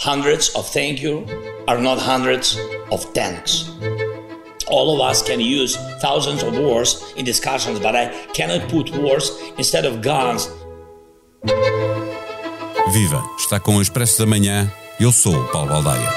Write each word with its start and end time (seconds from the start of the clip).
Hundreds 0.00 0.48
of 0.56 0.66
thank 0.66 1.02
you 1.02 1.26
are 1.68 1.78
not 1.78 1.98
hundreds 1.98 2.58
of 2.90 3.04
thanks. 3.12 3.70
All 4.66 4.94
of 4.94 5.00
us 5.02 5.20
can 5.20 5.40
use 5.40 5.76
thousands 6.00 6.42
of 6.42 6.56
words 6.56 7.12
in 7.18 7.24
discussions, 7.26 7.78
but 7.78 7.94
I 7.94 8.08
cannot 8.32 8.66
put 8.70 8.90
words 8.96 9.30
instead 9.58 9.84
of 9.84 10.00
guns. 10.00 10.48
Viva! 12.94 13.22
Está 13.38 13.60
com 13.60 13.76
o 13.76 13.82
Expresso 13.82 14.20
da 14.20 14.24
Manhã. 14.24 14.72
Eu 14.98 15.12
sou 15.12 15.34
o 15.34 15.48
Paulo 15.48 15.68
Baldaia. 15.68 16.08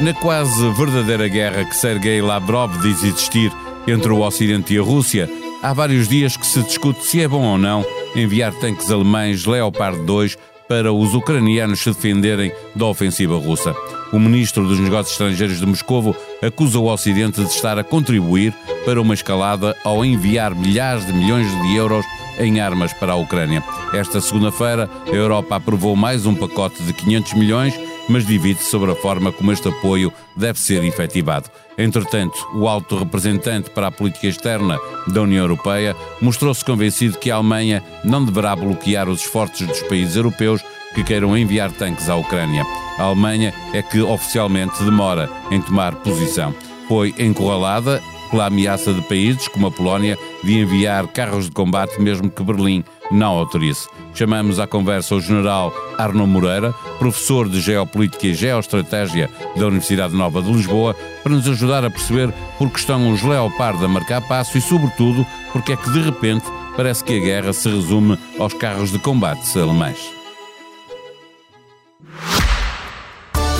Na 0.00 0.14
quase 0.14 0.70
verdadeira 0.70 1.26
guerra 1.26 1.64
que 1.64 1.74
Sergei 1.74 2.22
Lavrov 2.22 2.78
diz 2.80 3.02
existir 3.02 3.50
entre 3.88 4.12
o 4.12 4.20
Ocidente 4.20 4.72
e 4.72 4.78
a 4.78 4.82
Rússia, 4.82 5.28
há 5.62 5.72
vários 5.72 6.08
dias 6.08 6.36
que 6.36 6.46
se 6.46 6.62
discute 6.62 7.04
se 7.04 7.20
é 7.20 7.28
bom 7.28 7.44
ou 7.44 7.58
não 7.58 7.84
enviar 8.14 8.52
tanques 8.54 8.90
alemães 8.90 9.44
Leopard 9.44 10.00
2 10.04 10.36
para 10.68 10.92
os 10.92 11.14
ucranianos 11.14 11.80
se 11.80 11.90
defenderem 11.90 12.52
da 12.74 12.86
ofensiva 12.86 13.36
russa. 13.38 13.74
O 14.12 14.18
ministro 14.18 14.66
dos 14.66 14.78
Negócios 14.78 15.12
Estrangeiros 15.12 15.58
de 15.58 15.66
Moscovo 15.66 16.14
acusa 16.42 16.78
o 16.78 16.92
Ocidente 16.92 17.42
de 17.42 17.50
estar 17.50 17.78
a 17.78 17.84
contribuir 17.84 18.54
para 18.84 19.00
uma 19.00 19.14
escalada 19.14 19.76
ao 19.84 20.04
enviar 20.04 20.54
milhares 20.54 21.06
de 21.06 21.12
milhões 21.12 21.50
de 21.62 21.76
euros 21.76 22.04
em 22.38 22.60
armas 22.60 22.92
para 22.92 23.12
a 23.12 23.16
Ucrânia. 23.16 23.62
Esta 23.94 24.20
segunda-feira, 24.20 24.88
a 25.06 25.14
Europa 25.14 25.56
aprovou 25.56 25.96
mais 25.96 26.26
um 26.26 26.34
pacote 26.34 26.82
de 26.82 26.92
500 26.92 27.32
milhões 27.34 27.88
mas 28.08 28.26
divide-se 28.26 28.70
sobre 28.70 28.90
a 28.90 28.96
forma 28.96 29.30
como 29.30 29.52
este 29.52 29.68
apoio 29.68 30.12
deve 30.34 30.58
ser 30.58 30.82
efetivado. 30.82 31.50
Entretanto, 31.78 32.36
o 32.54 32.66
alto 32.66 32.98
representante 32.98 33.70
para 33.70 33.86
a 33.86 33.92
política 33.92 34.26
externa 34.26 34.78
da 35.06 35.22
União 35.22 35.44
Europeia 35.44 35.94
mostrou-se 36.20 36.64
convencido 36.64 37.18
que 37.18 37.30
a 37.30 37.36
Alemanha 37.36 37.84
não 38.04 38.24
deverá 38.24 38.56
bloquear 38.56 39.08
os 39.08 39.20
esforços 39.20 39.64
dos 39.66 39.82
países 39.82 40.16
europeus 40.16 40.60
que 40.94 41.04
queiram 41.04 41.36
enviar 41.36 41.70
tanques 41.70 42.08
à 42.08 42.16
Ucrânia. 42.16 42.66
A 42.98 43.04
Alemanha 43.04 43.54
é 43.72 43.80
que 43.80 44.00
oficialmente 44.00 44.82
demora 44.82 45.30
em 45.52 45.60
tomar 45.62 45.94
posição. 45.96 46.52
Foi 46.88 47.14
encurralada 47.16 48.02
pela 48.30 48.46
ameaça 48.46 48.92
de 48.92 49.02
países 49.02 49.46
como 49.48 49.68
a 49.68 49.70
Polónia 49.70 50.18
de 50.42 50.58
enviar 50.58 51.06
carros 51.06 51.44
de 51.44 51.52
combate, 51.52 52.00
mesmo 52.00 52.28
que 52.30 52.42
Berlim 52.42 52.84
não 53.10 53.38
autorize. 53.38 53.88
Chamamos 54.14 54.58
à 54.58 54.66
conversa 54.66 55.14
o 55.14 55.20
general 55.20 55.72
Arno 55.96 56.26
Moreira, 56.26 56.72
professor 56.98 57.48
de 57.48 57.60
Geopolítica 57.60 58.26
e 58.26 58.34
Geoestratégia 58.34 59.30
da 59.56 59.66
Universidade 59.66 60.14
Nova 60.14 60.42
de 60.42 60.52
Lisboa, 60.52 60.94
para 61.22 61.32
nos 61.32 61.48
ajudar 61.48 61.84
a 61.84 61.90
perceber 61.90 62.32
por 62.58 62.70
que 62.70 62.78
estão 62.78 63.10
os 63.10 63.22
Leopard 63.22 63.84
a 63.84 63.88
marcar 63.88 64.20
passo 64.22 64.58
e, 64.58 64.60
sobretudo, 64.60 65.26
porque 65.52 65.72
é 65.72 65.76
que 65.76 65.90
de 65.90 66.00
repente 66.00 66.46
parece 66.76 67.02
que 67.02 67.16
a 67.16 67.20
guerra 67.20 67.52
se 67.52 67.68
resume 67.68 68.18
aos 68.38 68.54
carros 68.54 68.92
de 68.92 68.98
combate 68.98 69.58
alemães. 69.58 70.17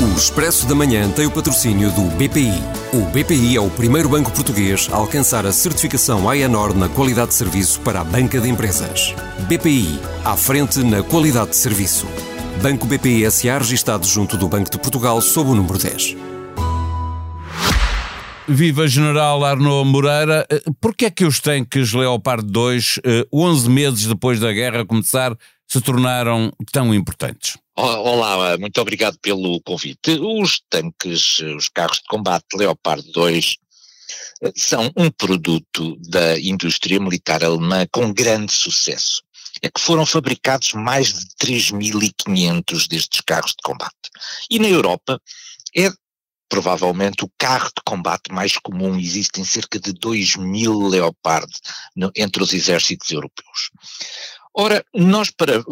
O 0.08 0.16
Expresso 0.16 0.66
da 0.66 0.74
Manhã 0.74 1.10
tem 1.10 1.26
o 1.26 1.30
patrocínio 1.30 1.92
do 1.92 2.02
BPI. 2.16 2.62
O 2.94 3.04
BPI 3.10 3.56
é 3.56 3.60
o 3.60 3.68
primeiro 3.68 4.08
banco 4.08 4.32
português 4.32 4.88
a 4.90 4.96
alcançar 4.96 5.44
a 5.44 5.52
certificação 5.52 6.28
AENOR 6.28 6.74
na 6.74 6.88
qualidade 6.88 7.28
de 7.28 7.34
serviço 7.34 7.80
para 7.80 8.00
a 8.00 8.04
banca 8.04 8.40
de 8.40 8.48
empresas. 8.48 9.14
BPI, 9.46 10.00
à 10.24 10.34
frente 10.34 10.82
na 10.82 11.02
qualidade 11.02 11.50
de 11.50 11.56
serviço. 11.56 12.06
Banco 12.62 12.86
BPI 12.86 13.30
SA 13.30 13.58
registado 13.58 14.06
junto 14.06 14.36
do 14.36 14.48
Banco 14.48 14.70
de 14.70 14.78
Portugal 14.78 15.20
sob 15.20 15.50
o 15.50 15.54
número 15.54 15.78
10. 15.78 16.16
Viva 18.48 18.88
General 18.88 19.44
Arnaud 19.44 19.90
Moreira, 19.90 20.46
eh, 20.50 20.62
porquê 20.80 21.04
é 21.04 21.10
que 21.10 21.26
os 21.26 21.38
tanques 21.38 21.92
Leopard 21.92 22.50
2, 22.50 23.00
11 23.30 23.66
eh, 23.66 23.70
meses 23.70 24.06
depois 24.06 24.40
da 24.40 24.50
guerra 24.50 24.86
começar, 24.86 25.36
se 25.68 25.80
tornaram 25.82 26.50
tão 26.72 26.94
importantes? 26.94 27.58
Olá, 27.76 28.56
muito 28.58 28.80
obrigado 28.80 29.18
pelo 29.20 29.60
convite. 29.60 30.18
Os 30.18 30.60
tanques, 30.68 31.38
os 31.40 31.68
carros 31.68 31.98
de 31.98 32.04
combate 32.08 32.56
Leopard 32.56 33.12
2 33.12 33.56
são 34.56 34.90
um 34.96 35.10
produto 35.10 35.96
da 36.08 36.40
indústria 36.40 36.98
militar 36.98 37.44
alemã 37.44 37.86
com 37.92 38.12
grande 38.12 38.52
sucesso. 38.52 39.22
É 39.60 39.68
que 39.68 39.80
foram 39.80 40.06
fabricados 40.06 40.72
mais 40.72 41.12
de 41.12 41.26
3.500 41.44 42.88
destes 42.88 43.20
carros 43.20 43.50
de 43.50 43.62
combate. 43.62 43.92
E 44.50 44.58
na 44.58 44.68
Europa 44.68 45.20
é 45.76 45.90
provavelmente 46.48 47.24
o 47.24 47.30
carro 47.36 47.66
de 47.66 47.82
combate 47.84 48.32
mais 48.32 48.56
comum. 48.56 48.98
Existem 48.98 49.44
cerca 49.44 49.78
de 49.78 49.92
2 49.92 50.36
mil 50.36 50.88
Leopard 50.88 51.52
entre 52.16 52.42
os 52.42 52.52
exércitos 52.52 53.10
europeus. 53.10 53.70
Ora, 54.54 54.84
nós 54.94 55.30
para 55.30 55.62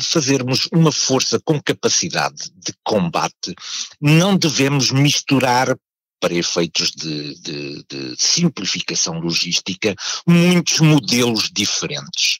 fazermos 0.00 0.68
uma 0.72 0.92
força 0.92 1.40
com 1.44 1.60
capacidade 1.60 2.50
de 2.54 2.72
combate, 2.84 3.54
não 4.00 4.36
devemos 4.36 4.90
misturar 4.90 5.76
para 6.20 6.34
efeitos 6.34 6.90
de, 6.90 7.34
de, 7.40 7.84
de, 7.88 8.16
simplificação 8.18 9.20
logística, 9.20 9.94
muitos 10.26 10.80
modelos 10.80 11.48
diferentes. 11.52 12.38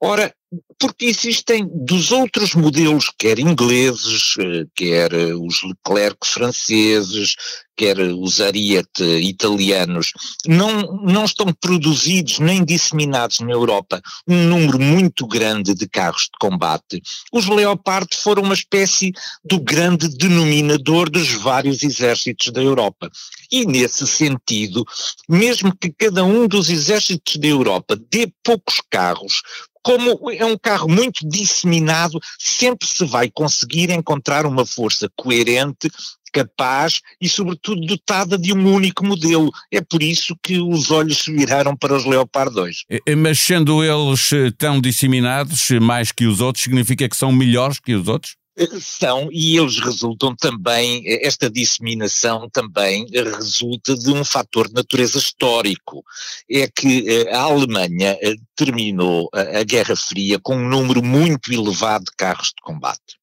Ora, 0.00 0.34
porque 0.78 1.06
existem 1.06 1.66
dos 1.72 2.10
outros 2.10 2.54
modelos, 2.54 3.10
quer 3.18 3.38
ingleses, 3.38 4.34
eh, 4.38 4.64
quer 4.74 5.12
eh, 5.12 5.34
os 5.34 5.62
Leclerc 5.62 6.26
franceses, 6.26 7.36
quer 7.76 7.98
os 7.98 8.40
Ariete 8.40 9.02
italianos, 9.02 10.12
não, 10.46 10.82
não 11.04 11.24
estão 11.24 11.46
produzidos 11.52 12.38
nem 12.38 12.64
disseminados 12.64 13.40
na 13.40 13.50
Europa 13.50 14.00
um 14.28 14.44
número 14.44 14.78
muito 14.78 15.26
grande 15.26 15.74
de 15.74 15.88
carros 15.88 16.24
de 16.24 16.38
combate. 16.38 17.00
Os 17.32 17.46
Leopard 17.46 18.08
foram 18.14 18.42
uma 18.42 18.54
espécie 18.54 19.12
do 19.44 19.58
grande 19.58 20.08
denominador 20.08 21.08
dos 21.08 21.32
vários 21.32 21.82
exércitos 21.82 22.52
da 22.52 22.62
Europa. 22.62 23.10
E 23.52 23.66
nesse 23.66 24.06
sentido, 24.06 24.82
mesmo 25.28 25.76
que 25.76 25.92
cada 25.92 26.24
um 26.24 26.48
dos 26.48 26.70
exércitos 26.70 27.36
da 27.36 27.46
Europa 27.46 28.00
dê 28.10 28.32
poucos 28.42 28.80
carros, 28.90 29.42
como 29.82 30.30
é 30.30 30.44
um 30.44 30.56
carro 30.56 30.88
muito 30.88 31.28
disseminado, 31.28 32.18
sempre 32.38 32.86
se 32.88 33.04
vai 33.04 33.30
conseguir 33.30 33.90
encontrar 33.90 34.46
uma 34.46 34.64
força 34.64 35.10
coerente 35.16 35.90
capaz 36.32 37.02
e, 37.20 37.28
sobretudo, 37.28 37.84
dotada 37.84 38.38
de 38.38 38.54
um 38.54 38.72
único 38.72 39.04
modelo. 39.04 39.50
É 39.70 39.80
por 39.82 40.02
isso 40.02 40.34
que 40.42 40.58
os 40.58 40.90
olhos 40.90 41.18
se 41.18 41.32
viraram 41.32 41.76
para 41.76 41.94
os 41.94 42.06
Leopard 42.06 42.54
2. 42.54 42.84
Mas 43.18 43.38
sendo 43.38 43.84
eles 43.84 44.32
eh, 44.32 44.50
tão 44.56 44.80
disseminados, 44.80 45.70
eh, 45.70 45.78
mais 45.78 46.10
que 46.10 46.24
os 46.24 46.40
outros, 46.40 46.64
significa 46.64 47.06
que 47.06 47.16
são 47.16 47.30
melhores 47.30 47.78
que 47.78 47.94
os 47.94 48.08
outros? 48.08 48.34
São, 48.80 49.28
e 49.32 49.56
eles 49.56 49.78
resultam 49.78 50.36
também, 50.36 51.02
esta 51.06 51.50
disseminação 51.50 52.50
também 52.50 53.06
resulta 53.10 53.96
de 53.96 54.10
um 54.10 54.22
fator 54.24 54.68
de 54.68 54.74
natureza 54.74 55.18
histórico. 55.18 56.04
É 56.50 56.68
que 56.68 57.08
eh, 57.08 57.34
a 57.34 57.40
Alemanha 57.40 58.18
eh, 58.20 58.34
terminou 58.54 59.30
a 59.32 59.62
Guerra 59.62 59.96
Fria 59.96 60.38
com 60.38 60.56
um 60.56 60.68
número 60.68 61.02
muito 61.02 61.50
elevado 61.50 62.04
de 62.04 62.12
carros 62.16 62.48
de 62.48 62.62
combate. 62.62 63.16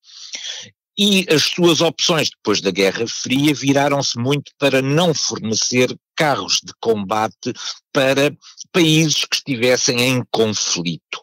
E 0.98 1.26
as 1.30 1.44
suas 1.44 1.80
opções 1.80 2.30
depois 2.30 2.60
da 2.60 2.72
Guerra 2.72 3.08
Fria 3.08 3.54
viraram-se 3.54 4.18
muito 4.18 4.52
para 4.58 4.82
não 4.82 5.14
fornecer 5.14 5.96
carros 6.16 6.60
de 6.64 6.74
combate 6.82 7.54
para 7.94 8.36
países 8.74 9.26
que 9.26 9.36
estivessem 9.36 10.02
em 10.02 10.24
conflito 10.32 11.22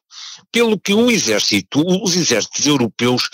pelo 0.51 0.79
que 0.81 0.95
o 0.95 1.11
exército, 1.11 1.83
os 2.03 2.17
exércitos 2.17 2.67
europeus 2.67 3.29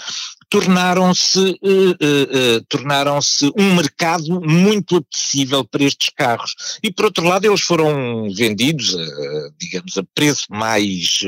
tornaram-se 0.53 1.39
uh, 1.39 1.55
uh, 1.63 2.59
uh, 2.59 2.65
tornaram-se 2.69 3.51
um 3.57 3.75
mercado 3.75 4.39
muito 4.43 4.97
apetecível 4.97 5.65
para 5.65 5.83
estes 5.83 6.11
carros. 6.15 6.55
E 6.83 6.93
por 6.93 7.07
outro 7.07 7.25
lado 7.25 7.47
eles 7.47 7.63
foram 7.63 8.31
vendidos, 8.35 8.95
digamos, 9.59 9.97
a 9.97 10.03
preço 10.15 10.45
mais, 10.51 11.21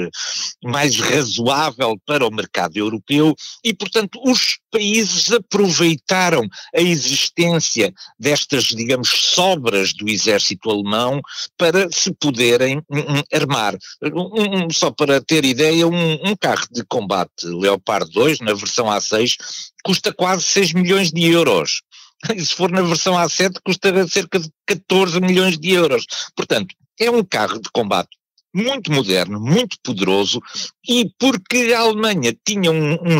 mais 0.62 1.00
razoável 1.00 1.99
para 2.04 2.26
o 2.26 2.31
mercado 2.31 2.76
europeu 2.76 3.34
e, 3.64 3.72
portanto, 3.72 4.20
os 4.22 4.58
países 4.70 5.31
aproveitaram 5.31 6.46
a 6.75 6.81
existência 6.81 7.94
destas, 8.19 8.64
digamos, 8.64 9.08
sobras 9.08 9.94
do 9.94 10.08
exército 10.08 10.69
alemão 10.69 11.22
para 11.56 11.88
se 11.90 12.12
poderem 12.12 12.82
um, 12.90 12.99
um, 12.99 13.22
armar. 13.32 13.76
Um, 14.02 14.69
só 14.70 14.90
para 14.90 15.20
ter 15.20 15.44
ideia, 15.44 15.87
um, 15.87 16.37
carro 16.38 16.66
de 16.72 16.84
combate 16.84 17.46
Leopard 17.46 18.10
2, 18.10 18.40
na 18.40 18.52
versão 18.52 18.87
A6, 18.87 19.13
custa 19.84 20.12
quase 20.12 20.44
6 20.44 20.72
milhões 20.72 21.11
de 21.11 21.25
euros. 21.31 21.82
E 22.34 22.43
se 22.43 22.55
for 22.55 22.70
na 22.70 22.81
versão 22.81 23.14
A7 23.14 23.56
custa 23.62 24.08
cerca 24.08 24.38
de 24.38 24.49
14 24.66 25.20
milhões 25.20 25.58
de 25.58 25.72
euros. 25.72 26.06
Portanto, 26.34 26.75
é 26.99 27.11
um 27.11 27.22
carro 27.22 27.61
de 27.61 27.69
combate 27.70 28.16
muito 28.55 28.93
moderno, 28.93 29.40
muito 29.40 29.76
poderoso, 29.82 30.40
e 30.88 31.11
porque 31.19 31.75
a 31.75 31.81
Alemanha 31.81 32.34
tinha 32.46 32.70
um, 32.70 32.93
um, 32.93 33.19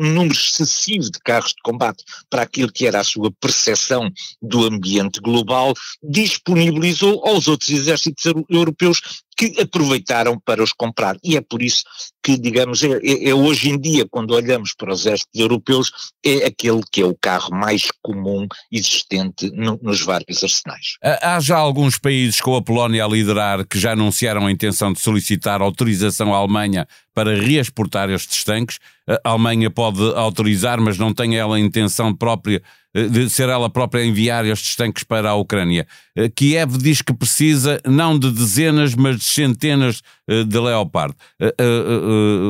um, 0.00 0.12
número 0.12 0.34
excessivo 0.34 1.04
de 1.04 1.20
carros 1.20 1.50
de 1.50 1.62
combate 1.62 2.02
para 2.28 2.42
aquilo 2.42 2.72
que 2.72 2.84
era 2.84 2.98
a 2.98 3.04
sua 3.04 3.30
percepção 3.40 4.10
do 4.42 4.64
ambiente 4.64 5.20
global, 5.20 5.72
disponibilizou 6.02 7.24
aos 7.24 7.46
outros 7.46 7.70
exércitos 7.70 8.24
europeus 8.50 9.22
que 9.36 9.60
aproveitaram 9.60 10.38
para 10.38 10.62
os 10.62 10.72
comprar. 10.72 11.16
E 11.22 11.36
é 11.36 11.40
por 11.40 11.62
isso 11.62 11.84
que, 12.22 12.38
digamos, 12.38 12.82
é, 12.82 12.98
é, 13.02 13.28
é 13.28 13.34
hoje 13.34 13.70
em 13.70 13.78
dia, 13.78 14.06
quando 14.10 14.32
olhamos 14.32 14.74
para 14.74 14.92
os 14.92 15.00
exércitos 15.00 15.40
europeus, 15.40 15.92
é 16.24 16.46
aquele 16.46 16.80
que 16.90 17.02
é 17.02 17.04
o 17.04 17.16
carro 17.20 17.54
mais 17.54 17.88
comum 18.02 18.46
existente 18.72 19.50
no, 19.50 19.78
nos 19.82 20.00
vários 20.00 20.42
arsenais. 20.42 20.96
Há 21.02 21.38
já 21.40 21.56
alguns 21.56 21.98
países 21.98 22.40
com 22.40 22.56
a 22.56 22.62
Polónia 22.62 23.04
a 23.04 23.08
liderar 23.08 23.66
que 23.66 23.78
já 23.78 23.92
anunciaram 23.92 24.46
a 24.46 24.52
intenção 24.52 24.92
de 24.92 25.00
solicitar 25.00 25.60
autorização 25.60 26.34
à 26.34 26.38
Alemanha 26.38 26.86
para 27.14 27.34
reexportar 27.34 28.10
estes 28.10 28.42
tanques. 28.44 28.78
A 29.06 29.30
Alemanha 29.30 29.70
pode 29.70 30.02
autorizar, 30.14 30.80
mas 30.80 30.98
não 30.98 31.12
tem 31.14 31.36
ela 31.36 31.56
a 31.56 31.60
intenção 31.60 32.14
própria 32.14 32.62
eh, 32.94 33.08
de 33.08 33.28
ser 33.28 33.48
ela 33.48 33.68
própria 33.68 34.02
a 34.02 34.06
enviar 34.06 34.46
estes 34.46 34.76
tanques 34.76 35.02
para 35.02 35.30
a 35.30 35.34
Ucrânia. 35.34 35.86
Eh, 36.16 36.28
Kiev 36.28 36.78
diz 36.78 37.02
que 37.02 37.12
precisa 37.12 37.80
não 37.84 38.16
de 38.18 38.30
dezenas, 38.30 38.94
mas 38.94 39.18
de 39.18 39.24
centenas 39.24 40.00
eh, 40.28 40.44
de 40.44 40.58
Leopard. 40.58 41.14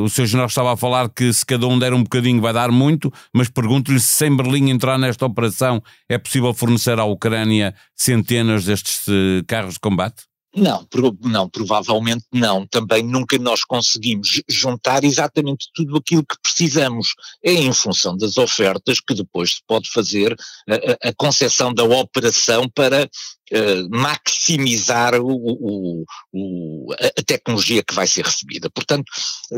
O 0.05 0.09
Sr. 0.09 0.27
General 0.27 0.47
estava 0.47 0.75
a 0.75 0.77
falar 0.77 1.09
que 1.09 1.33
se 1.33 1.45
cada 1.45 1.67
um 1.67 1.79
der 1.79 1.95
um 1.95 2.03
bocadinho 2.03 2.41
vai 2.41 2.53
dar 2.53 2.71
muito, 2.71 3.13
mas 3.33 3.49
pergunto-lhe 3.49 3.99
se 3.99 4.07
sem 4.07 4.37
Berlim 4.37 4.71
entrar 4.71 4.99
nesta 4.99 5.25
operação 5.25 5.83
é 6.09 6.19
possível 6.19 6.53
fornecer 6.53 6.99
à 6.99 7.05
Ucrânia 7.05 7.75
centenas 7.97 8.65
destes 8.65 9.07
carros 9.47 9.75
de 9.75 9.81
combate? 9.81 10.25
Não, 10.57 10.87
não, 11.21 11.49
provavelmente 11.49 12.25
não. 12.33 12.65
Também 12.67 13.03
nunca 13.03 13.37
nós 13.39 13.65
conseguimos 13.65 14.41
juntar 14.49 15.03
exatamente 15.03 15.69
tudo 15.75 15.97
aquilo 15.97 16.25
que 16.25 16.37
precisamos. 16.41 17.15
É 17.43 17.53
em 17.53 17.73
função 17.73 18.17
das 18.17 18.37
ofertas 18.37 19.01
que 19.01 19.15
depois 19.15 19.55
se 19.55 19.63
pode 19.67 19.91
fazer 19.91 20.37
a, 20.69 21.09
a, 21.09 21.15
concepção 21.15 21.75
da 21.75 21.83
operação 21.83 22.69
para 22.69 23.05
uh, 23.05 23.91
maximizar 23.91 25.21
o, 25.21 25.27
o, 25.27 26.05
o, 26.33 26.93
a 26.93 27.23
tecnologia 27.27 27.83
que 27.83 27.95
vai 27.95 28.07
ser 28.07 28.25
recebida. 28.25 28.71
Portanto, 28.71 29.11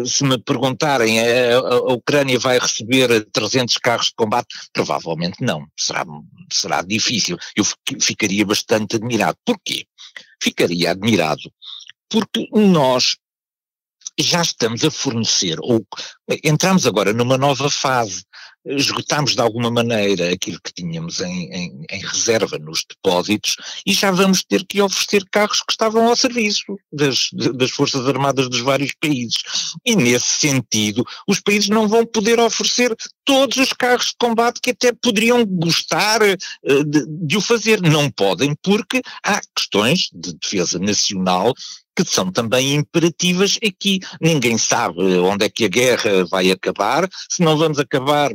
se 0.06 0.24
me 0.24 0.38
perguntarem, 0.38 1.20
a, 1.20 1.58
a, 1.58 1.92
Ucrânia 1.92 2.38
vai 2.38 2.58
receber 2.58 3.26
300 3.32 3.76
carros 3.78 4.06
de 4.06 4.14
combate? 4.14 4.48
Provavelmente 4.72 5.42
não. 5.42 5.66
Será, 5.78 6.06
será 6.50 6.80
difícil. 6.80 7.36
Eu 7.54 7.64
ficaria 8.00 8.46
bastante 8.46 8.96
admirado. 8.96 9.36
Porquê? 9.44 9.86
Ficaria 10.42 10.90
admirado, 10.90 11.52
porque 12.08 12.48
nós 12.52 13.16
já 14.18 14.40
estamos 14.40 14.82
a 14.84 14.90
fornecer, 14.90 15.58
ou 15.60 15.86
entramos 16.42 16.86
agora 16.86 17.12
numa 17.12 17.36
nova 17.36 17.70
fase, 17.70 18.24
esgotamos 18.66 19.34
de 19.34 19.40
alguma 19.40 19.70
maneira 19.70 20.32
aquilo 20.32 20.60
que 20.62 20.72
tínhamos 20.72 21.20
em, 21.20 21.52
em, 21.52 21.84
em, 21.90 22.00
reserva 22.00 22.58
nos 22.58 22.84
depósitos 22.88 23.56
e 23.86 23.92
já 23.92 24.10
vamos 24.10 24.44
ter 24.44 24.64
que 24.66 24.82
oferecer 24.82 25.24
carros 25.30 25.60
que 25.60 25.72
estavam 25.72 26.08
ao 26.08 26.16
serviço 26.16 26.64
das, 26.92 27.28
das 27.32 27.70
Forças 27.70 28.06
Armadas 28.08 28.48
dos 28.48 28.60
vários 28.60 28.92
países. 29.00 29.38
E 29.84 29.94
nesse 29.94 30.40
sentido, 30.40 31.04
os 31.28 31.40
países 31.40 31.68
não 31.68 31.88
vão 31.88 32.04
poder 32.04 32.40
oferecer 32.40 32.94
todos 33.24 33.56
os 33.56 33.72
carros 33.72 34.06
de 34.06 34.16
combate 34.18 34.60
que 34.60 34.70
até 34.70 34.92
poderiam 34.92 35.44
gostar 35.44 36.20
uh, 36.22 36.84
de, 36.84 37.06
de 37.06 37.36
o 37.36 37.40
fazer. 37.40 37.80
Não 37.80 38.10
podem, 38.10 38.54
porque 38.62 39.00
há 39.22 39.40
questões 39.54 40.08
de 40.12 40.34
defesa 40.34 40.78
nacional 40.78 41.54
que 41.96 42.04
são 42.04 42.30
também 42.30 42.74
imperativas 42.74 43.58
aqui. 43.64 44.00
Ninguém 44.20 44.58
sabe 44.58 45.00
onde 45.18 45.46
é 45.46 45.48
que 45.48 45.64
a 45.64 45.68
guerra 45.68 46.26
vai 46.26 46.50
acabar, 46.50 47.08
se 47.30 47.42
não 47.42 47.56
vamos 47.56 47.78
acabar 47.78 48.32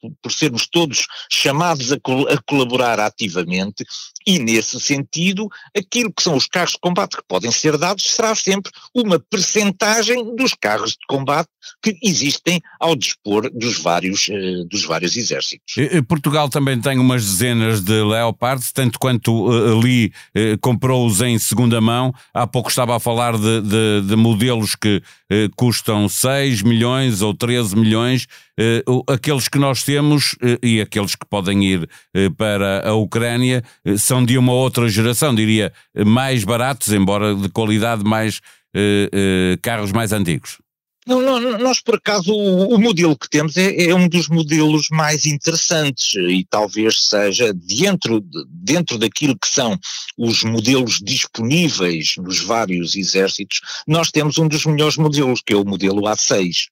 por, 0.00 0.12
por 0.22 0.32
sermos 0.32 0.66
todos 0.66 1.06
chamados 1.30 1.92
a, 1.92 2.00
col 2.00 2.28
a, 2.28 2.36
colaborar 2.46 3.00
ativamente, 3.00 3.84
e 4.26 4.38
nesse 4.38 4.80
sentido, 4.80 5.48
aquilo 5.76 6.12
que 6.12 6.22
são 6.22 6.36
os 6.36 6.46
carros 6.46 6.72
de 6.72 6.78
combate 6.80 7.16
que 7.16 7.24
podem 7.26 7.50
ser 7.50 7.76
dados 7.76 8.04
será 8.04 8.34
sempre 8.34 8.70
uma 8.94 9.18
percentagem 9.18 10.36
dos 10.36 10.54
carros 10.54 10.92
de 10.92 11.06
combate 11.08 11.48
que 11.82 11.96
existem 12.02 12.60
ao 12.80 12.94
dispor 12.96 13.50
dos 13.50 13.78
vários, 13.78 14.28
uh, 14.28 14.64
dos 14.68 14.84
vários 14.84 15.16
exércitos. 15.16 15.74
Portugal 16.08 16.48
também 16.48 16.80
tem 16.80 16.98
umas 16.98 17.24
dezenas 17.24 17.80
de 17.80 18.02
Leopard, 18.02 18.64
tanto 18.72 18.98
quanto 18.98 19.48
uh, 19.48 19.78
ali 19.78 20.12
comprou-os 20.60 21.20
em 21.20 21.38
segunda 21.38 21.80
mão, 21.80 22.12
há 22.32 22.46
pouco 22.46 22.68
estava 22.68 22.96
a 22.96 23.00
falar 23.00 23.36
de, 23.36 23.60
de, 23.60 24.02
de 24.06 24.16
modelos 24.16 24.74
que 24.74 25.02
eh, 25.32 25.48
custam 25.56 26.10
6 26.10 26.60
milhões 26.62 27.22
ou 27.22 27.32
13 27.32 27.74
milhões, 27.74 28.26
eh, 28.60 28.84
aqueles 29.08 29.48
que 29.48 29.58
nós 29.58 29.82
temos 29.82 30.36
eh, 30.42 30.58
e 30.62 30.80
aqueles 30.80 31.14
que 31.14 31.24
podem 31.24 31.64
ir 31.64 31.88
eh, 32.14 32.28
para 32.36 32.86
a 32.86 32.92
Ucrânia 32.92 33.64
eh, 33.82 33.96
são 33.96 34.22
de 34.22 34.36
uma 34.36 34.52
outra 34.52 34.86
geração, 34.90 35.34
diria, 35.34 35.72
mais 36.04 36.44
baratos, 36.44 36.92
embora 36.92 37.34
de 37.34 37.48
qualidade 37.48 38.04
mais 38.04 38.42
eh, 38.76 39.56
carros 39.62 39.90
mais 39.90 40.12
antigos. 40.12 40.58
Não, 41.04 41.20
não, 41.20 41.58
nós, 41.58 41.80
por 41.80 41.96
acaso, 41.96 42.32
o, 42.32 42.74
o 42.74 42.78
modelo 42.78 43.16
que 43.16 43.28
temos 43.28 43.56
é, 43.56 43.88
é, 43.88 43.94
um 43.94 44.08
dos 44.08 44.28
modelos 44.28 44.86
mais 44.90 45.26
interessantes 45.26 46.14
e 46.14 46.46
talvez 46.48 47.02
seja 47.02 47.52
dentro, 47.52 48.24
dentro 48.48 48.98
daquilo 48.98 49.36
que 49.36 49.48
são 49.48 49.76
os 50.16 50.44
modelos 50.44 51.00
disponíveis 51.02 52.14
nos 52.18 52.38
vários 52.40 52.94
exércitos, 52.94 53.60
nós 53.86 54.12
temos 54.12 54.38
um 54.38 54.46
dos 54.46 54.64
melhores 54.64 54.96
modelos, 54.96 55.42
que 55.44 55.52
é 55.52 55.56
o 55.56 55.64
modelo 55.64 56.02
A6. 56.02 56.68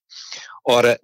Ora, 0.67 0.99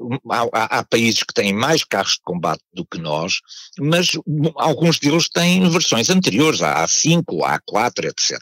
há, 0.53 0.79
há, 0.79 0.85
países 0.85 1.23
que 1.23 1.33
têm 1.33 1.53
mais 1.53 1.83
carros 1.83 2.13
de 2.13 2.23
combate 2.23 2.63
do 2.73 2.85
que 2.85 2.99
nós, 2.99 3.41
mas 3.79 4.13
alguns 4.57 4.99
deles 4.99 5.29
têm 5.29 5.69
versões 5.69 6.11
anteriores, 6.11 6.63
a 6.63 6.85
A5, 6.85 7.25
a 7.45 7.59
A4, 7.59 8.07
etc. 8.07 8.39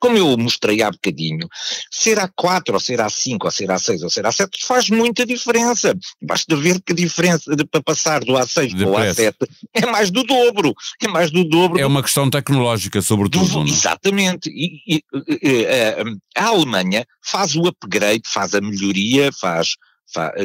Como 0.00 0.16
eu 0.16 0.36
mostrei 0.36 0.82
há 0.82 0.90
bocadinho, 0.90 1.48
ser 1.90 2.18
A4 2.18 2.74
ou 2.74 2.80
ser 2.80 3.00
A5 3.00 3.38
ou 3.42 3.50
ser 3.50 3.68
A6 3.68 4.02
ou 4.02 4.10
ser 4.10 4.24
A7 4.24 4.48
faz 4.62 4.90
muita 4.90 5.24
diferença. 5.24 5.96
Basta 6.22 6.54
ver 6.56 6.80
que 6.80 6.92
a 6.92 6.96
diferença 6.96 7.56
de, 7.56 7.64
para 7.64 7.82
passar 7.82 8.20
do 8.20 8.34
A6 8.34 8.76
para 8.78 8.88
o 8.88 8.94
A7 8.94 9.34
é 9.74 9.86
mais 9.86 10.10
do 10.10 10.22
dobro. 10.24 10.74
É 11.02 11.08
mais 11.08 11.30
do 11.30 11.44
dobro. 11.44 11.80
É 11.80 11.86
uma 11.86 12.02
questão 12.02 12.28
tecnológica, 12.28 13.00
sobretudo. 13.00 13.48
Do, 13.48 13.60
é? 13.62 13.70
exatamente. 13.70 14.50
E, 14.50 14.96
e, 14.96 15.04
e, 15.42 15.66
a 16.36 16.46
Alemanha 16.46 17.06
faz 17.22 17.54
o 17.54 17.66
upgrade, 17.66 18.22
faz 18.26 18.54
a 18.54 18.60
melhoria, 18.60 19.30
faz 19.32 19.76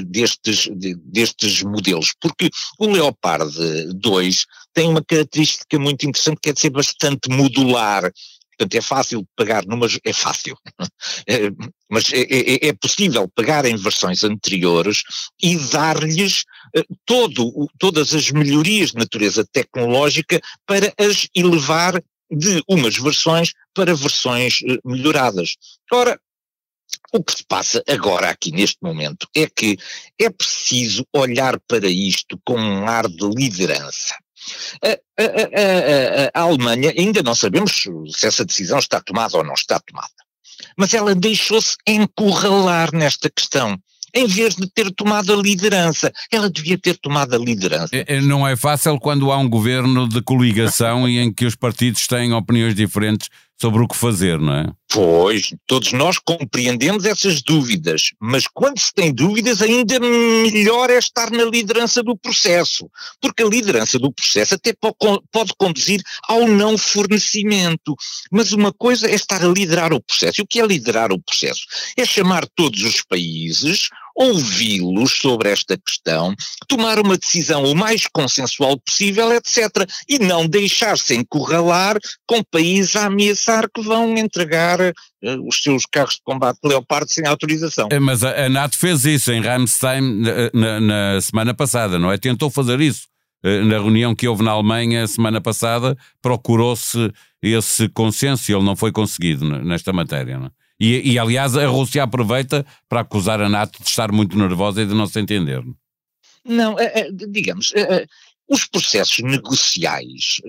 destes, 0.06 0.70
destes 1.06 1.64
modelos, 1.64 2.14
porque 2.20 2.50
o 2.80 2.88
Leopard 2.88 3.52
2 3.94 4.46
tem 4.74 4.90
uma 4.90 5.04
característica 5.04 5.80
muito 5.80 6.06
interessante 6.06 6.40
que 6.42 6.50
é 6.50 6.54
de 6.54 6.60
ser 6.60 6.70
bastante 6.70 7.30
modular. 7.30 8.12
Portanto, 8.58 8.76
é 8.76 8.82
fácil 8.82 9.28
pagar 9.36 9.66
numa. 9.66 9.86
É 10.04 10.14
fácil, 10.14 10.58
é, 11.28 11.52
mas 11.90 12.12
é, 12.14 12.22
é, 12.22 12.68
é, 12.70 12.74
possível 12.74 13.30
pagar 13.36 13.66
em 13.66 13.76
versões 13.76 14.24
anteriores 14.24 15.04
e 15.42 15.58
dar-lhes 15.58 16.46
eh, 16.74 16.86
todo, 17.06 17.70
todas 17.78 18.14
as 18.14 18.32
melhorias 18.32 18.92
de 18.92 18.98
natureza 18.98 19.46
tecnológica 19.52 20.40
para 20.66 20.94
as 20.98 21.28
elevar 21.36 22.02
de 22.32 22.64
umas 22.68 22.98
versões 22.98 23.52
para 23.74 23.94
versões 23.94 24.60
eh, 24.66 24.78
melhoradas. 24.86 25.56
Ora, 25.92 26.20
o 27.14 27.24
que 27.24 27.38
se 27.38 27.46
passa 27.46 27.84
agora 27.88 28.30
aqui 28.30 28.52
neste 28.52 28.78
momento 28.82 29.28
é 29.36 29.48
que 29.48 29.78
é 30.20 30.30
preciso 30.30 31.06
olhar 31.14 31.60
para 31.68 31.88
isto 31.88 32.40
com 32.46 32.60
um 32.60 32.88
ar 32.88 33.08
de 33.08 33.28
liderança. 33.28 34.16
A, 34.84 34.90
a, 34.90 35.26
a, 35.26 36.40
a, 36.40 36.42
Alemanha, 36.44 36.94
ainda 36.98 37.24
não 37.24 37.34
sabemos 37.34 37.84
se 38.10 38.28
essa 38.28 38.46
decisão 38.46 38.78
está 38.78 39.02
tomada 39.02 39.38
ou 39.38 39.44
não 39.44 39.54
está 39.54 39.80
tomada, 39.80 40.14
mas 40.78 40.94
ela 40.94 41.16
deixou-se 41.16 41.76
encurralar 41.88 42.94
nesta 42.94 43.30
questão 43.30 43.80
em 44.16 44.28
vez 44.28 44.56
de 44.56 44.68
ter 44.70 44.90
tomado 44.92 45.34
a 45.34 45.36
liderança. 45.36 46.12
Ela 46.32 46.50
devia 46.50 46.78
ter 46.78 46.98
tomado 46.98 47.36
a 47.36 47.38
liderança. 47.38 47.90
É, 47.94 48.16
é, 48.16 48.22
não 48.22 48.48
é 48.48 48.56
fácil 48.56 48.98
quando 48.98 49.30
há 49.32 49.38
um 49.38 49.50
governo 49.50 50.08
de 50.08 50.22
coligação 50.22 51.08
e 51.10 51.20
em 51.20 51.32
que 51.32 51.46
os 51.46 51.56
partidos 51.56 52.08
têm 52.08 52.32
opiniões 52.32 52.74
diferentes 52.74 53.30
sobre 53.60 53.82
o 53.82 53.88
que 53.88 53.96
fazer, 53.96 54.40
não 54.40 54.54
é? 54.54 54.68
Pois, 54.90 55.54
todos 55.66 55.92
nós 55.94 56.18
compreendemos 56.20 57.06
essas 57.06 57.42
dúvidas, 57.42 58.12
mas 58.20 58.48
quando 58.48 58.80
se 58.80 58.94
tem 58.94 59.14
dúvidas, 59.14 59.62
ainda 59.62 60.00
melhor 60.00 60.90
é 60.90 60.98
estar 60.98 61.32
na 61.32 61.44
liderança 61.44 62.04
do 62.04 62.16
processo, 62.16 62.90
porque 63.20 63.44
a 63.44 63.48
liderança 63.48 64.00
do 64.00 64.12
processo 64.12 64.56
até 64.56 64.74
pode 64.74 65.54
conduzir 65.58 66.02
ao 66.28 66.48
não 66.48 66.78
fornecimento. 66.78 67.96
Mas 68.32 68.54
uma 68.54 68.72
coisa 68.72 69.10
é 69.10 69.16
estar 69.16 69.44
a 69.44 69.48
liderar 69.48 69.94
o 69.94 70.02
processo. 70.02 70.40
E 70.40 70.44
o 70.44 70.48
que 70.48 70.62
é 70.62 70.66
liderar 70.66 71.12
o 71.12 71.22
processo? 71.22 71.66
É 71.98 72.06
chamar 72.06 72.48
todos 72.56 72.84
os 72.84 73.02
países, 73.02 73.90
ouvi-los 74.16 75.18
sobre 75.20 75.50
esta 75.50 75.78
questão, 75.78 76.34
tomar 76.68 77.00
uma 77.00 77.18
decisão 77.18 77.64
o 77.66 77.76
mais 77.76 78.08
consensual 78.08 78.80
possível, 78.80 79.32
etc. 79.34 79.88
E 80.08 80.18
não 80.20 80.48
deixar-se 80.48 81.16
encurralar 81.16 82.00
com 82.26 82.42
países 82.44 82.96
a 82.96 83.06
ameaçar 83.06 83.70
que 83.74 83.82
vão 83.82 84.18
entregar 84.18 84.80
uh, 84.80 85.48
os 85.48 85.62
seus 85.62 85.86
carros 85.86 86.16
de 86.16 86.22
combate 86.24 86.60
Leopard 86.64 87.12
sem 87.12 87.28
autorização. 87.28 87.90
É, 87.92 88.00
mas 88.00 88.24
a, 88.24 88.46
a 88.46 88.50
NATO 88.50 88.78
fez 88.78 89.04
isso 89.06 89.32
em 89.32 89.42
Ramstein 89.42 90.22
na, 90.54 90.80
na, 90.80 91.22
semana 91.22 91.54
passada, 91.54 92.00
não 92.00 92.12
é? 92.12 92.18
Tentou 92.18 92.50
fazer 92.50 92.80
isso. 92.80 93.08
Eh, 93.44 93.62
na 93.64 93.76
reunião 93.76 94.16
que 94.16 94.28
houve 94.28 94.44
na 94.44 94.52
Alemanha 94.52 95.06
semana 95.08 95.42
passada, 95.42 95.98
procurou-se 96.22 97.12
esse 97.42 97.90
consenso 97.90 98.50
e 98.50 98.56
ele 98.56 98.64
não 98.64 98.76
foi 98.76 98.92
conseguido 98.92 99.46
nesta 99.64 99.92
matéria. 99.92 100.40
Não 100.40 100.48
é? 100.48 100.65
E, 100.80 101.14
e, 101.14 101.20
aliás, 101.20 101.56
a 101.56 101.68
Rússia 101.68 102.04
aproveita 102.04 102.66
para 102.90 103.02
acusar 103.02 103.42
a 103.42 103.50
NATO 103.50 103.82
de 103.82 103.90
estar 103.90 104.12
muito 104.12 104.38
nervosa 104.38 104.82
e 104.82 104.86
de 104.86 104.94
não 104.94 105.08
se 105.08 105.20
entender. 105.20 105.64
Não, 106.44 106.78
é, 106.78 107.00
é, 107.00 107.12
digamos, 107.12 107.74
é, 107.76 108.06
os 108.48 108.66
processos 108.66 109.20
negociais 109.20 110.40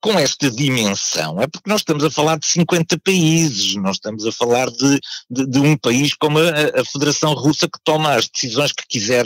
com 0.00 0.18
esta 0.18 0.50
dimensão 0.50 1.40
é 1.40 1.46
porque 1.46 1.70
nós 1.70 1.80
estamos 1.80 2.04
a 2.04 2.10
falar 2.10 2.38
de 2.38 2.46
50 2.46 2.98
países, 2.98 3.74
nós 3.76 3.96
estamos 3.96 4.26
a 4.26 4.32
falar 4.32 4.70
de, 4.70 5.00
de, 5.30 5.46
de 5.46 5.58
um 5.58 5.76
país 5.76 6.12
como 6.14 6.38
a, 6.38 6.80
a, 6.80 6.84
Federação 6.84 7.32
Russa 7.32 7.66
que 7.66 7.78
toma 7.82 8.14
as 8.14 8.28
decisões 8.28 8.72
que 8.72 8.86
quiser 8.86 9.24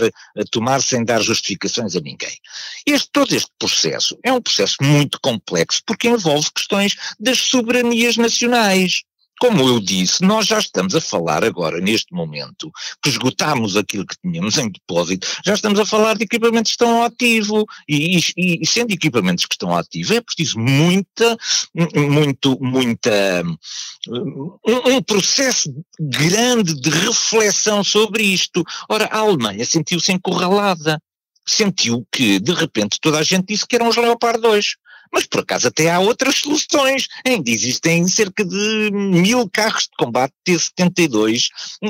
tomar 0.53 0.81
sem 0.81 1.05
dar 1.05 1.21
justificações 1.21 1.97
a 1.97 2.01
ninguém. 2.01 2.37
Este, 2.87 3.09
todo 3.13 3.35
este 3.35 3.51
processo 3.59 4.17
é 4.23 4.33
um 4.33 4.41
processo 4.41 4.77
muito 4.81 5.19
complexo 5.21 5.83
porque 5.85 6.09
envolve 6.09 6.49
questões 6.55 6.95
das 7.19 7.39
soberanias 7.39 8.17
nacionais. 8.17 9.03
Como 9.41 9.67
eu 9.67 9.81
disse, 9.81 10.23
nós 10.23 10.47
já 10.47 10.59
estamos 10.59 10.95
a 10.95 11.01
falar 11.01 11.43
agora, 11.43 11.81
neste 11.81 12.13
momento, 12.13 12.71
que 13.03 13.09
esgotámos 13.09 13.75
aquilo 13.75 14.07
que 14.07 14.15
tínhamos 14.21 14.59
em 14.59 14.71
depósito, 14.71 15.27
já 15.43 15.55
estamos 15.55 15.81
a 15.81 15.87
falar 15.87 16.17
de 16.17 16.25
equipamentos 16.25 16.73
que 16.73 16.75
estão 16.75 17.03
ativo, 17.03 17.65
e, 17.89 18.19
e, 18.37 18.61
e 18.63 18.67
sendo 18.67 18.93
equipamentos 18.93 19.47
que 19.47 19.55
estão 19.55 19.75
ativos, 19.75 20.11
é 20.11 20.21
preciso 20.21 20.59
muita, 20.59 21.39
muito, 21.95 22.59
muita, 22.61 23.43
um, 24.09 24.59
um 24.67 25.03
processo 25.03 25.75
grande 25.99 26.75
de 26.75 26.91
reflexão 26.91 27.83
sobre 27.83 28.23
isto. 28.23 28.63
Ora, 28.91 29.07
a 29.07 29.21
Alemanha 29.21 29.65
sentiu-se 29.65 30.13
encurralada 30.13 31.01
sentiu 31.47 32.07
que, 32.13 32.39
de 32.39 32.53
repente, 32.53 32.99
toda 33.01 33.19
a 33.19 33.23
gente 33.23 33.47
disse 33.47 33.67
que 33.67 33.75
eram 33.75 33.89
os 33.89 33.97
Leopard 33.97 34.41
2. 34.41 34.77
Mas 35.13 35.27
por 35.27 35.41
acaso 35.41 35.69
até 35.69 35.91
há 35.91 35.99
outras 35.99 36.37
soluções. 36.37 37.09
Ainda 37.27 37.51
existem 37.51 38.07
cerca 38.07 38.45
de 38.45 38.91
mil 38.93 39.49
carros 39.51 39.85
de 39.85 39.91
combate 39.99 40.35
T-72 40.45 41.49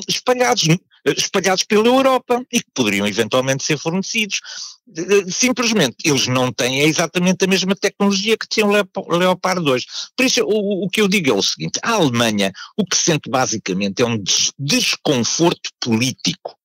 espalhados, 0.09 0.69
espalhados 1.05 1.65
pela 1.65 1.87
Europa 1.87 2.45
e 2.53 2.61
que 2.61 2.71
poderiam 2.75 3.07
eventualmente 3.07 3.65
ser 3.65 3.79
fornecidos. 3.79 4.41
Simplesmente 5.29 5.97
eles 6.05 6.27
não 6.27 6.53
têm 6.53 6.81
exatamente 6.81 7.45
a 7.45 7.49
mesma 7.49 7.77
tecnologia 7.77 8.37
que 8.37 8.49
tinham 8.49 8.71
o 8.71 9.17
Leopard 9.17 9.63
2. 9.63 9.85
Por 10.17 10.27
isso, 10.27 10.43
o, 10.45 10.85
o 10.85 10.89
que 10.89 11.01
eu 11.01 11.09
digo 11.09 11.31
é 11.31 11.35
o 11.35 11.43
seguinte: 11.43 11.79
a 11.83 11.93
Alemanha 11.93 12.53
o 12.77 12.85
que 12.85 12.97
sente 12.97 13.31
basicamente 13.31 14.03
é 14.03 14.07
um 14.07 14.23
desconforto 14.59 15.71
político. 15.81 16.57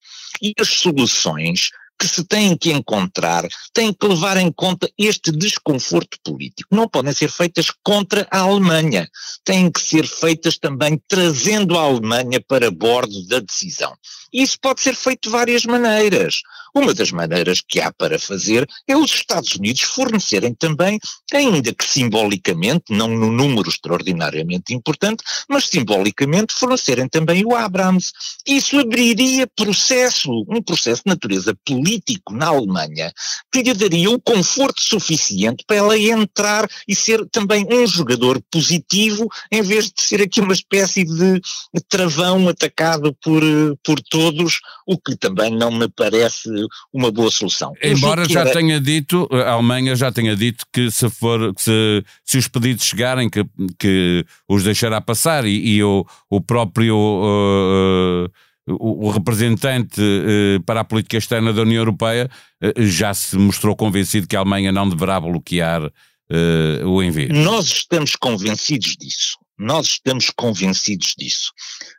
E 0.41 0.53
as 0.59 0.67
soluções 0.67 1.69
que 1.99 2.07
se 2.07 2.23
têm 2.23 2.57
que 2.57 2.71
encontrar, 2.71 3.47
têm 3.73 3.93
que 3.93 4.07
levar 4.07 4.37
em 4.37 4.51
conta 4.51 4.89
este 4.97 5.31
desconforto 5.31 6.17
político. 6.23 6.75
Não 6.75 6.87
podem 6.87 7.13
ser 7.13 7.29
feitas 7.29 7.71
contra 7.83 8.27
a 8.29 8.39
Alemanha, 8.39 9.09
têm 9.43 9.71
que 9.71 9.79
ser 9.81 10.05
feitas 10.07 10.57
também 10.57 11.01
trazendo 11.07 11.77
a 11.77 11.81
Alemanha 11.81 12.41
para 12.41 12.69
bordo 12.69 13.25
da 13.27 13.39
decisão. 13.39 13.95
Isso 14.33 14.57
pode 14.59 14.81
ser 14.81 14.95
feito 14.95 15.23
de 15.23 15.29
várias 15.29 15.65
maneiras. 15.65 16.41
Uma 16.75 16.93
das 16.93 17.09
maneiras 17.09 17.61
que 17.65 17.79
há 17.79 17.89
para 17.89 18.19
fazer 18.19 18.67
é 18.85 18.97
os 18.97 19.13
Estados 19.13 19.55
Unidos 19.55 19.83
fornecerem 19.83 20.53
também, 20.53 20.99
ainda 21.33 21.73
que 21.73 21.85
simbolicamente, 21.85 22.83
não 22.89 23.07
num 23.07 23.31
número 23.31 23.69
extraordinariamente 23.69 24.73
importante, 24.73 25.23
mas 25.49 25.69
simbolicamente 25.69 26.53
fornecerem 26.53 27.07
também 27.07 27.45
o 27.45 27.55
Abrams. 27.55 28.11
Isso 28.45 28.77
abriria 28.77 29.47
processo, 29.55 30.29
um 30.49 30.61
processo 30.61 31.03
de 31.05 31.11
natureza 31.11 31.57
político 31.65 32.33
na 32.33 32.47
Alemanha, 32.47 33.13
que 33.49 33.63
lhe 33.63 33.73
daria 33.73 34.11
o 34.11 34.19
conforto 34.19 34.81
suficiente 34.81 35.63
para 35.65 35.77
ela 35.77 35.97
entrar 35.97 36.67
e 36.85 36.93
ser 36.93 37.25
também 37.29 37.65
um 37.71 37.87
jogador 37.87 38.41
positivo, 38.51 39.29
em 39.49 39.61
vez 39.61 39.85
de 39.85 40.01
ser 40.01 40.21
aqui 40.21 40.41
uma 40.41 40.53
espécie 40.53 41.05
de 41.05 41.41
travão 41.87 42.49
atacado 42.49 43.15
por, 43.23 43.41
por 43.81 44.01
todos, 44.01 44.59
o 44.85 44.97
que 44.97 45.15
também 45.15 45.51
não 45.51 45.71
me 45.71 45.87
parece 45.87 46.64
uma 46.93 47.11
boa 47.11 47.31
solução. 47.31 47.73
Embora 47.81 48.27
já 48.27 48.41
era... 48.41 48.51
tenha 48.51 48.79
dito, 48.79 49.27
a 49.31 49.51
Alemanha 49.51 49.95
já 49.95 50.11
tenha 50.11 50.35
dito 50.35 50.65
que 50.71 50.89
se 50.91 51.09
for, 51.09 51.53
que 51.53 51.61
se, 51.61 52.03
se 52.23 52.37
os 52.37 52.47
pedidos 52.47 52.85
chegarem, 52.85 53.29
que, 53.29 53.45
que 53.77 54.25
os 54.47 54.63
deixará 54.63 55.01
passar 55.01 55.45
e, 55.45 55.75
e 55.75 55.83
o, 55.83 56.05
o 56.29 56.41
próprio 56.41 56.95
uh, 56.95 58.29
o, 58.67 59.07
o, 59.07 59.11
representante 59.11 60.01
uh, 60.01 60.61
para 60.63 60.81
a 60.81 60.83
política 60.83 61.17
externa 61.17 61.53
da 61.53 61.61
União 61.61 61.81
Europeia 61.81 62.29
uh, 62.63 62.85
já 62.85 63.13
se 63.13 63.37
mostrou 63.37 63.75
convencido 63.75 64.27
que 64.27 64.35
a 64.35 64.39
Alemanha 64.39 64.71
não 64.71 64.89
deverá 64.89 65.19
bloquear 65.19 65.91
o 66.83 67.03
envio. 67.03 67.31
Nós 67.31 67.67
estamos 67.67 68.15
convencidos 68.15 68.97
disso. 68.97 69.37
Nós 69.57 69.87
estamos 69.87 70.29
convencidos 70.29 71.15
disso, 71.17 71.53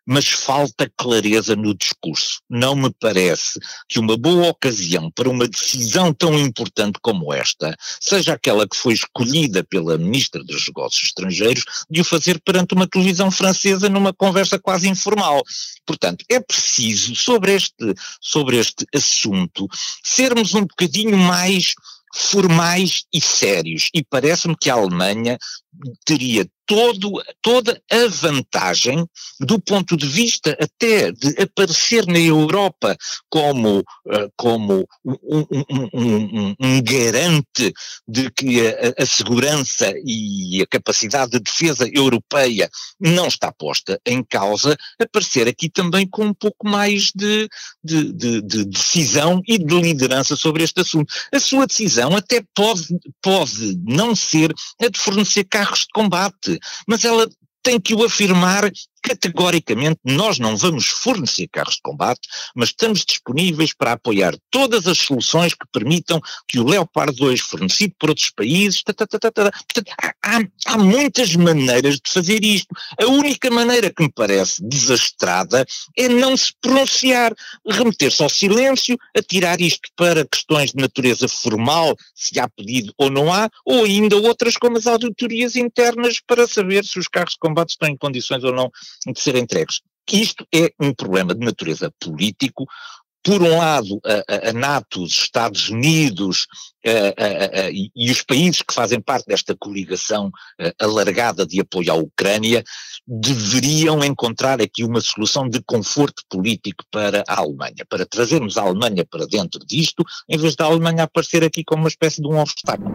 mas 0.04 0.28
falta 0.28 0.90
clareza 0.96 1.56
no 1.56 1.74
discurso. 1.74 2.40
Não 2.50 2.76
me 2.76 2.90
parece 3.00 3.58
que 3.88 3.98
uma 3.98 4.16
boa 4.16 4.48
ocasião 4.48 5.10
para 5.10 5.30
uma 5.30 5.48
decisão 5.48 6.12
tão 6.12 6.38
importante 6.38 6.98
como 7.00 7.32
esta 7.32 7.74
seja 7.98 8.34
aquela 8.34 8.68
que 8.68 8.76
foi 8.76 8.92
escolhida 8.92 9.64
pela 9.64 9.96
Ministra 9.96 10.44
dos 10.44 10.66
Negócios 10.66 11.04
Estrangeiros 11.04 11.64
de 11.90 12.02
o 12.02 12.04
fazer 12.04 12.38
perante 12.44 12.74
uma 12.74 12.86
televisão 12.86 13.30
francesa 13.30 13.88
numa 13.88 14.12
conversa 14.12 14.58
quase 14.58 14.88
informal. 14.88 15.42
Portanto, 15.86 16.24
é 16.28 16.38
preciso, 16.38 17.16
sobre 17.16 17.54
este, 17.54 17.94
sobre 18.20 18.58
este 18.58 18.84
assunto, 18.94 19.66
sermos 20.04 20.52
um 20.54 20.62
bocadinho 20.62 21.16
mais 21.16 21.74
formais 22.16 23.04
e 23.12 23.20
sérios. 23.20 23.90
E 23.92 24.02
parece-me 24.02 24.56
que 24.56 24.70
a 24.70 24.74
Alemanha 24.74 25.38
teria 26.04 26.46
todo, 26.66 27.22
toda 27.40 27.80
a 27.90 28.08
vantagem 28.08 29.06
do 29.40 29.58
ponto 29.60 29.96
de 29.96 30.06
vista 30.06 30.56
até 30.60 31.12
de 31.12 31.40
aparecer 31.40 32.04
na 32.06 32.18
Europa 32.18 32.96
como, 33.30 33.78
uh, 33.78 34.32
como 34.36 34.86
um, 35.04 35.46
um, 35.50 35.88
um, 35.94 36.54
um, 36.60 36.82
garante 36.82 37.72
de 38.06 38.30
que 38.32 38.66
a, 38.66 39.02
a, 39.02 39.06
segurança 39.06 39.92
e 40.04 40.60
a 40.60 40.66
capacidade 40.66 41.32
de 41.32 41.40
defesa 41.40 41.88
europeia 41.92 42.68
não 43.00 43.28
está 43.28 43.52
posta 43.52 44.00
em 44.04 44.22
causa, 44.22 44.76
aparecer 45.00 45.46
aqui 45.46 45.68
também 45.68 46.06
com 46.08 46.24
um 46.26 46.34
pouco 46.34 46.68
mais 46.68 47.12
de, 47.14 47.48
de, 47.82 48.12
de, 48.12 48.42
de 48.42 48.64
decisão 48.64 49.40
e 49.46 49.56
de 49.56 49.80
liderança 49.80 50.34
sobre 50.34 50.64
este 50.64 50.80
assunto. 50.80 51.14
A 51.32 51.38
sua 51.38 51.66
decisão 51.66 52.16
até 52.16 52.42
pode, 52.54 52.98
pode 53.22 53.78
não 53.84 54.16
ser 54.16 54.52
a 54.82 54.88
de 54.88 54.98
fornecer 54.98 55.44
carros 55.44 55.65
de 55.74 55.86
combate, 55.92 56.58
mas 56.86 57.04
ela 57.04 57.28
tem 57.62 57.80
que 57.80 57.94
o 57.94 58.04
afirmar 58.04 58.70
categoricamente 59.06 60.00
nós 60.04 60.40
não 60.40 60.56
vamos 60.56 60.88
fornecer 60.88 61.46
carros 61.46 61.76
de 61.76 61.82
combate, 61.82 62.28
mas 62.56 62.70
estamos 62.70 63.04
disponíveis 63.04 63.72
para 63.72 63.92
apoiar 63.92 64.34
todas 64.50 64.88
as 64.88 64.98
soluções 64.98 65.54
que 65.54 65.64
permitam 65.72 66.20
que 66.48 66.58
o 66.58 66.66
Leopard 66.66 67.16
2 67.16 67.38
fornecido 67.38 67.94
por 68.00 68.08
outros 68.08 68.30
países, 68.30 68.82
tá, 68.82 68.92
tá, 68.92 69.06
tá, 69.06 69.30
Portanto, 69.30 69.92
há, 70.24 70.40
há, 70.66 70.78
muitas 70.78 71.36
maneiras 71.36 71.96
de 71.96 72.10
fazer 72.10 72.44
isto. 72.44 72.74
A 73.00 73.06
única 73.06 73.48
maneira 73.48 73.92
que 73.92 74.02
me 74.02 74.10
parece 74.12 74.60
desastrada 74.66 75.64
é 75.96 76.08
não 76.08 76.36
se 76.36 76.52
pronunciar, 76.60 77.32
remeter-se 77.64 78.22
ao 78.24 78.28
silêncio, 78.28 78.98
atirar 79.16 79.60
isto 79.60 79.88
para 79.94 80.26
questões 80.26 80.72
de 80.72 80.82
natureza 80.82 81.28
formal, 81.28 81.94
se 82.12 82.40
há 82.40 82.48
pedido 82.48 82.92
ou 82.98 83.08
não 83.08 83.32
há, 83.32 83.48
ou 83.64 83.84
ainda 83.84 84.16
outras 84.16 84.56
como 84.56 84.78
as 84.78 84.86
auditorias 84.88 85.54
internas 85.54 86.20
para 86.26 86.48
saber 86.48 86.84
se 86.84 86.98
os 86.98 87.06
carros 87.06 87.34
de 87.34 87.38
combate 87.38 87.70
estão 87.70 87.88
em 87.88 87.96
condições 87.96 88.42
ou 88.42 88.52
não 88.52 88.72
de 89.06 89.20
serem 89.20 89.42
entregues. 89.42 89.80
Isto 90.10 90.46
é 90.54 90.70
um 90.80 90.94
problema 90.94 91.34
de 91.34 91.44
natureza 91.44 91.92
político. 92.00 92.66
Por 93.22 93.42
um 93.42 93.58
lado, 93.58 94.00
a, 94.04 94.50
a 94.50 94.52
NATO, 94.52 95.02
os 95.02 95.10
Estados 95.10 95.68
Unidos 95.68 96.46
a, 96.86 97.60
a, 97.64 97.70
e, 97.70 97.90
e, 97.96 98.08
os 98.08 98.22
países 98.22 98.62
que 98.62 98.72
fazem 98.72 99.00
parte 99.00 99.26
desta 99.26 99.56
coligação 99.56 100.30
alargada 100.78 101.44
de 101.44 101.60
apoio 101.60 101.90
à 101.90 101.96
Ucrânia 101.96 102.62
deveriam 103.04 104.04
encontrar 104.04 104.62
aqui 104.62 104.84
uma 104.84 105.00
solução 105.00 105.48
de 105.48 105.60
conforto 105.64 106.22
político 106.28 106.84
para 106.88 107.24
a 107.26 107.40
Alemanha, 107.40 107.84
para 107.88 108.06
trazermos 108.06 108.56
a 108.56 108.62
Alemanha 108.62 109.04
para 109.04 109.26
dentro 109.26 109.58
disto, 109.66 110.04
em 110.28 110.38
vez 110.38 110.54
da 110.54 110.66
Alemanha 110.66 111.02
aparecer 111.02 111.42
aqui 111.42 111.64
como 111.64 111.82
uma 111.82 111.88
espécie 111.88 112.22
de 112.22 112.28
um 112.28 112.38
obstáculo. 112.38 112.94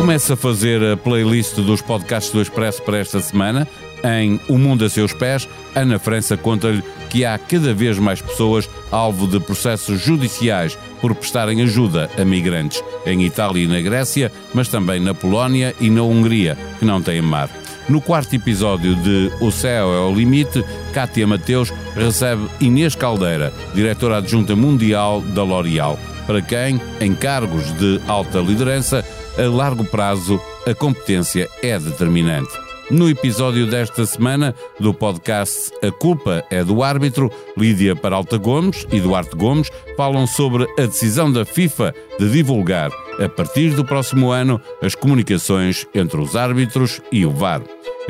Começa 0.00 0.32
a 0.32 0.36
fazer 0.36 0.82
a 0.82 0.96
playlist 0.96 1.56
dos 1.56 1.82
podcasts 1.82 2.32
do 2.32 2.40
Expresso 2.40 2.82
para 2.82 2.96
esta 2.96 3.20
semana. 3.20 3.68
Em 4.02 4.40
O 4.48 4.56
Mundo 4.56 4.82
a 4.82 4.88
Seus 4.88 5.12
Pés, 5.12 5.46
Ana 5.74 5.98
França 5.98 6.38
conta-lhe 6.38 6.82
que 7.10 7.22
há 7.22 7.36
cada 7.36 7.74
vez 7.74 7.98
mais 7.98 8.22
pessoas 8.22 8.66
alvo 8.90 9.28
de 9.28 9.38
processos 9.38 10.00
judiciais 10.00 10.76
por 11.02 11.14
prestarem 11.14 11.60
ajuda 11.60 12.08
a 12.16 12.24
migrantes 12.24 12.82
em 13.04 13.26
Itália 13.26 13.64
e 13.64 13.68
na 13.68 13.78
Grécia, 13.82 14.32
mas 14.54 14.68
também 14.68 15.00
na 15.00 15.12
Polónia 15.12 15.76
e 15.78 15.90
na 15.90 16.02
Hungria, 16.02 16.56
que 16.78 16.86
não 16.86 17.02
têm 17.02 17.20
mar. 17.20 17.50
No 17.86 18.00
quarto 18.00 18.34
episódio 18.34 18.96
de 18.96 19.30
O 19.38 19.50
Céu 19.50 19.92
é 19.92 20.00
o 20.00 20.14
Limite, 20.14 20.64
Cátia 20.94 21.26
Mateus 21.26 21.70
recebe 21.94 22.48
Inês 22.58 22.94
Caldeira, 22.94 23.52
diretora 23.74 24.16
adjunta 24.16 24.56
mundial 24.56 25.20
da 25.20 25.42
L'Oréal, 25.42 25.98
para 26.26 26.40
quem, 26.40 26.80
em 27.00 27.14
cargos 27.14 27.70
de 27.76 28.00
alta 28.06 28.38
liderança, 28.38 29.04
a 29.38 29.48
largo 29.48 29.84
prazo, 29.84 30.40
a 30.66 30.74
competência 30.74 31.48
é 31.62 31.78
determinante. 31.78 32.50
No 32.90 33.08
episódio 33.08 33.68
desta 33.68 34.04
semana 34.04 34.52
do 34.80 34.92
podcast 34.92 35.70
A 35.80 35.92
Culpa 35.92 36.44
é 36.50 36.64
do 36.64 36.82
Árbitro, 36.82 37.30
Lídia 37.56 37.94
Peralta 37.94 38.36
Gomes 38.36 38.84
e 38.90 38.98
Duarte 38.98 39.36
Gomes 39.36 39.70
falam 39.96 40.26
sobre 40.26 40.64
a 40.76 40.86
decisão 40.86 41.30
da 41.30 41.44
FIFA 41.44 41.94
de 42.18 42.28
divulgar, 42.28 42.90
a 43.24 43.28
partir 43.28 43.70
do 43.70 43.84
próximo 43.84 44.32
ano, 44.32 44.60
as 44.82 44.96
comunicações 44.96 45.86
entre 45.94 46.20
os 46.20 46.34
árbitros 46.34 47.00
e 47.12 47.24
o 47.24 47.30
VAR. 47.30 47.62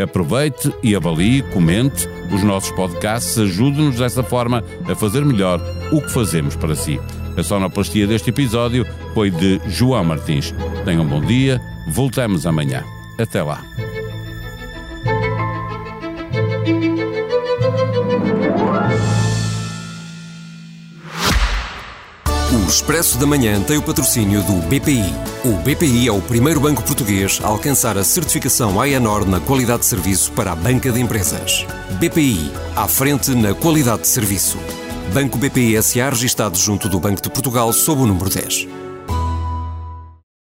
Aproveite 0.03 0.73
e 0.83 0.97
avalie, 0.97 1.43
comente 1.53 2.09
os 2.33 2.43
nossos 2.43 2.71
podcasts, 2.71 3.39
ajude-nos 3.39 3.97
dessa 3.97 4.23
forma 4.23 4.65
a 4.89 4.95
fazer 4.95 5.27
melhor 5.27 5.61
o 5.93 6.01
que 6.01 6.11
fazemos 6.11 6.57
para 6.57 6.75
si. 6.75 6.99
A 7.41 7.43
sonoplastia 7.43 8.07
deste 8.07 8.29
episódio 8.29 8.87
foi 9.15 9.31
de 9.31 9.59
João 9.67 10.05
Martins. 10.05 10.55
Tenham 10.85 11.05
um 11.05 11.09
bom 11.09 11.23
dia, 11.23 11.59
voltamos 11.89 12.45
amanhã. 12.45 12.85
Até 13.19 13.43
lá. 13.43 13.65
O 22.53 22.69
Expresso 22.69 23.19
da 23.19 23.25
Manhã 23.25 23.59
tem 23.63 23.79
o 23.79 23.83
patrocínio 23.83 24.43
do 24.43 24.53
BPI. 24.69 25.15
O 25.43 25.55
BPI 25.63 26.09
é 26.09 26.13
o 26.13 26.21
primeiro 26.21 26.61
banco 26.61 26.83
português 26.83 27.41
a 27.43 27.47
alcançar 27.47 27.97
a 27.97 28.05
certificação 28.05 28.79
AENOR 28.79 29.27
na 29.27 29.41
qualidade 29.41 29.81
de 29.81 29.87
serviço 29.87 30.31
para 30.33 30.53
a 30.53 30.57
banca 30.57 30.93
de 30.93 31.01
empresas. 31.01 31.67
BPI, 31.93 32.53
à 32.77 32.87
frente 32.87 33.35
na 33.35 33.55
qualidade 33.55 34.03
de 34.03 34.09
serviço. 34.09 34.59
Banco 35.13 35.39
BPI 35.39 35.83
SA 35.83 36.11
registado 36.11 36.57
junto 36.57 36.89
do 36.89 37.01
Banco 37.01 37.21
de 37.21 37.29
Portugal 37.29 37.73
sob 37.73 38.03
o 38.03 38.07
número 38.07 38.31
10. 38.31 38.80